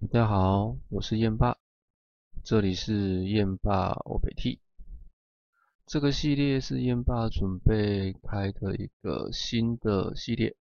[0.00, 1.58] 大家好，我是燕爸，
[2.44, 4.60] 这里是燕爸我北 T。
[5.86, 10.56] 这个系列是燕爸准备开的一个新的系列，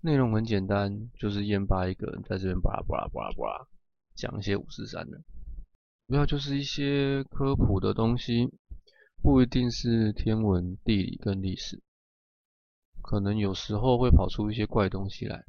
[0.00, 3.66] 内容很简单，就是燕爸一个人在这边巴拉巴拉巴拉巴拉
[4.16, 5.22] 讲一些五四三的，
[6.08, 8.52] 主要就是一些科普的东西，
[9.22, 11.80] 不一定是天文、地理跟历史，
[13.00, 15.44] 可能有时候会跑出一些怪东西来。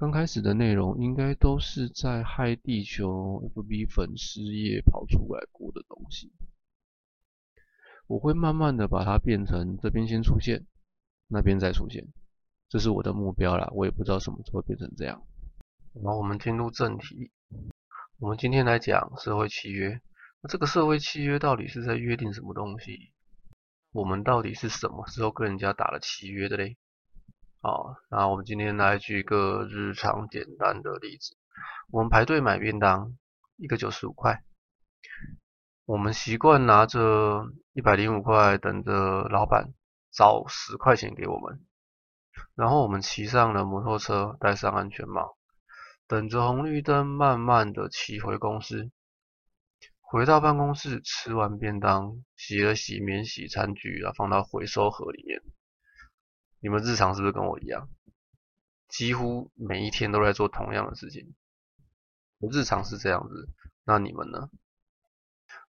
[0.00, 6.32] 刚开始的内容应该都是在嗨地球 FB 粉丝页跑出来过的东西，
[8.06, 10.64] 我会慢慢的把它变成这边先出现，
[11.28, 12.08] 那边再出现，
[12.70, 13.70] 这是我的目标啦。
[13.74, 15.22] 我也不知道什么时候变成这样。
[15.92, 17.30] 然后我们进入正题，
[18.18, 20.00] 我们今天来讲社会契约。
[20.40, 23.12] 那这个社会契约到底是在约定什么东西？
[23.92, 26.78] 我们到底是什么时候跟人家打了契约的嘞？
[27.62, 31.36] 好，那我们今天来举一个日常简单的例子。
[31.90, 33.18] 我们排队买便当，
[33.56, 34.42] 一个九十五块。
[35.84, 37.44] 我们习惯拿着
[37.74, 39.74] 一百零五块，等着老板
[40.10, 41.62] 找十块钱给我们。
[42.54, 45.36] 然后我们骑上了摩托车，戴上安全帽，
[46.08, 48.90] 等着红绿灯，慢慢的骑回公司。
[50.00, 55.42] 回到办公室，吃完便当，洗了洗免洗餐具啊，放到回收盒里面。
[56.60, 57.88] 你们日常是不是跟我一样，
[58.88, 61.34] 几乎每一天都在做同样的事情？
[62.38, 63.48] 我日常是这样子，
[63.84, 64.50] 那你们呢？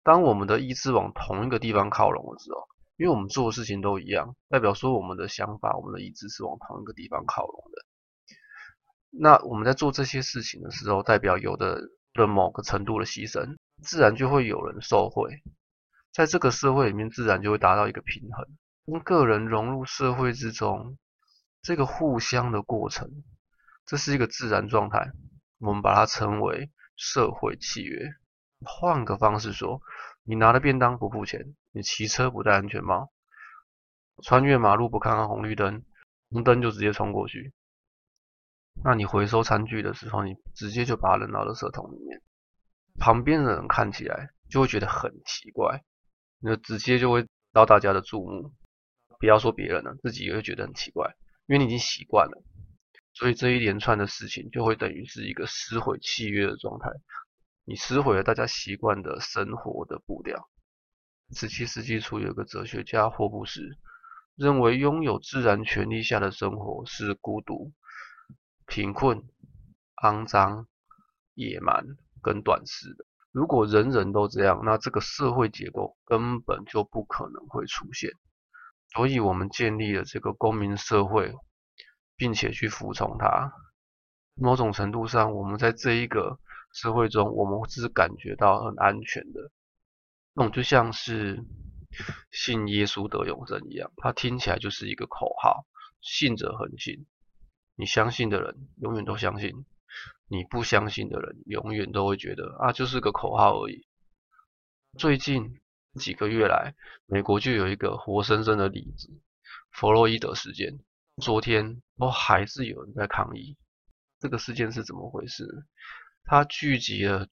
[0.02, 7.86] 当我们的意志往同一个地方靠拢的时候，因为我们做的事情都一样，代表说我们的想法、我们的意志是往同一个地方靠拢的。
[9.10, 15.42] 那我们在做这些事情的时候，代表有的的某个程度的牺牲，自然就会有人受贿，
[16.12, 18.46] 在这个社会里面，自然就会达到一个平衡。
[18.90, 20.98] 跟个人融入社会之中，
[21.62, 23.08] 这个互相的过程，
[23.86, 25.12] 这是一个自然状态。
[25.58, 27.98] 我们把它称为社会契约。
[28.62, 29.80] 换个方式说，
[30.24, 33.12] 你拿了便当不付钱，你骑车不戴安全帽，
[34.22, 35.84] 穿越马路不看看红绿灯，
[36.30, 37.52] 红灯就直接冲过去。
[38.82, 42.20] 那你回收餐具的时候，你直接就把它扔到了垃圾桶里面，
[42.98, 45.82] 旁边的人看起来就会觉得很奇怪，
[46.38, 48.52] 那直接就会到大家的注目。
[49.20, 51.14] 不要说别人了，自己也会觉得很奇怪，
[51.46, 52.42] 因为你已经习惯了，
[53.12, 56.88] 所以这一连串的事情就会等于是一个撕毁契约的状态。
[57.66, 60.48] 你撕毁了大家习惯的生活的步调。
[61.36, 63.60] 十七世纪初有个哲学家霍布斯
[64.34, 67.72] 认为，拥有自然权利下的生活是孤独、
[68.66, 69.22] 贫困、
[70.02, 70.66] 肮脏、
[71.34, 71.84] 野蛮
[72.22, 73.04] 跟短视的。
[73.30, 78.10] 如果人人都这样，那这个社会结构根本就不可能会出现。
[78.92, 81.32] 所以，我们建立了这个公民社会，
[82.16, 83.52] 并且去服从它。
[84.34, 86.40] 某种程度上，我们在这一个
[86.72, 89.52] 社会中，我们是感觉到很安全的。
[90.34, 91.44] 那种就像是
[92.32, 95.66] 信耶稣得永生一样，它听起来就是一个口号，
[96.00, 97.06] 信者恒信。
[97.76, 99.64] 你相信的人永远都相信，
[100.26, 103.86] 你不相信的人永远都会觉得啊，就是个口号而已。
[104.98, 105.60] 最近。
[105.98, 106.74] 几个月来，
[107.06, 109.08] 美国就有一个活生生的例子——
[109.72, 110.78] 弗洛伊德事件。
[111.20, 113.58] 昨天都还是有人在抗议。
[114.20, 115.44] 这个事件是怎么回事？
[116.24, 117.26] 它聚集了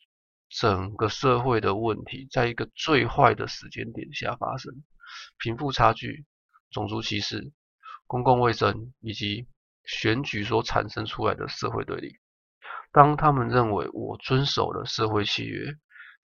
[0.51, 4.75] 整个社会的问题，在一个最坏的时间点下发生：
[5.39, 6.27] 贫富差距、
[6.71, 7.53] 种族歧视、
[8.07, 9.47] 公共卫生以及
[9.85, 12.19] 选举所产生出来的社会对立。
[12.93, 15.75] 当他们认为我遵守了社会契约，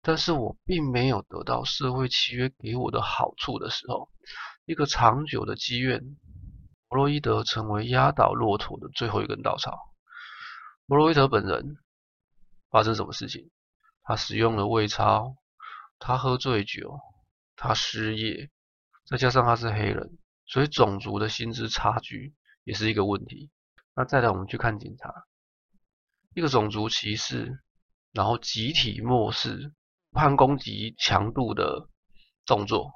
[0.06, 4.12] 但是我并没有得到社会契约给我的好处的时候，
[4.66, 6.18] 一个长久的积怨，
[6.90, 9.80] 弗洛伊德成为压倒骆驼的最后一根稻草。
[10.88, 11.78] 弗洛伊德本人
[12.70, 13.50] 发生什么事情？
[14.04, 15.38] 他使用了胃超，
[16.00, 17.00] 他喝醉酒，
[17.56, 18.52] 他失业，
[19.06, 23.50] 再加上他是黑人，所以种族的薪资差距也是一个问题。
[23.96, 25.14] 那再来，我们去看警察，
[26.36, 27.64] 一个种族歧视，
[28.12, 29.72] 然后集体漠视。
[30.14, 31.90] 判攻击强度的
[32.46, 32.94] 动作，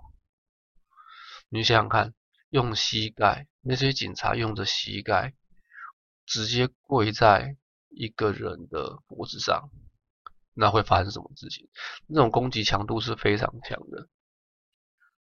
[1.50, 2.14] 你想想看，
[2.50, 5.34] 用膝盖，那些警察用着膝盖，
[6.26, 7.58] 直接跪在
[7.90, 9.70] 一个人的脖子上，
[10.54, 11.68] 那会发生什么事情？
[12.08, 14.08] 那种攻击强度是非常强的。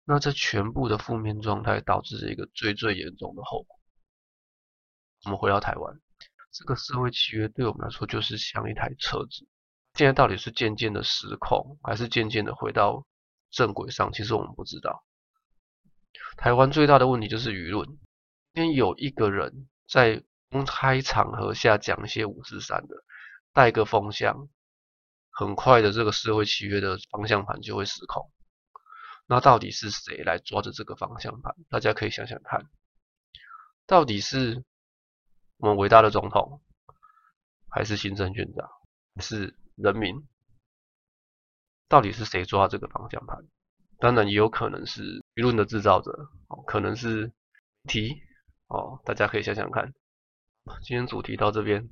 [0.05, 3.81] 那这全部的负面状态导致一个最最严重的后果。
[5.25, 6.01] 我们回到台湾，
[6.53, 9.49] 这个社会契约对我们来说就是像一台车子。
[9.97, 13.07] 现在到底是渐渐的失控，还是渐渐的回到
[13.51, 14.13] 正轨上？
[14.13, 15.03] 其实我们不知道。
[16.37, 17.89] 台湾最大的问题就是舆论。
[18.53, 22.95] 今天有一个人在公开场合下讲一些五四三的，
[23.55, 24.49] 带个风向，
[25.31, 28.31] 很快的这个社会契约的方向盘就会失控。
[29.27, 31.55] 那到底是谁来抓着这个方向盘？
[31.71, 32.69] 大家可以想想看，
[33.87, 34.63] 到底是
[35.57, 36.61] 我们伟大的总统，
[37.71, 38.69] 还是行政院长，
[39.21, 40.27] 是人民？
[41.89, 43.39] 到底是谁抓这个方向盘？
[43.99, 45.03] 当然也有可能是
[45.35, 46.13] 舆论的制造者，
[46.67, 47.33] 可能是
[47.85, 48.15] 题
[48.67, 49.93] 哦，大家可以想想看。
[50.83, 51.89] 今天主题到这边，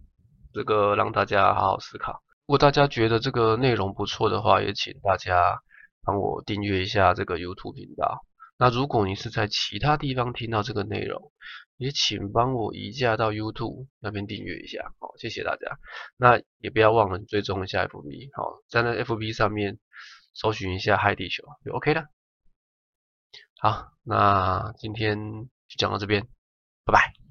[0.53, 2.23] 这个让大家好好思考。
[2.47, 5.63] 如果大家觉得这个内容不错的话，也请大家
[6.03, 8.25] 帮我订阅一下这个 YouTube 频道。
[8.65, 11.31] 那如果你是在其他地方听到这个内容，
[11.77, 14.95] 也请帮我移驾到 YouTube 那边订阅一下。
[14.99, 15.79] 好，谢谢大家。
[16.17, 19.79] 那也不要忘了追踪一下 FB，好，在那 FB 上面
[20.33, 22.07] 搜寻一下嗨地球就 OK 了。
[23.59, 25.19] 好，那今天
[25.69, 26.27] 就讲到这边，
[26.87, 27.24] 拜拜。